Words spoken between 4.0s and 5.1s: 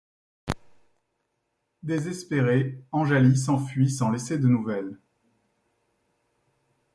laisser de nouvelles.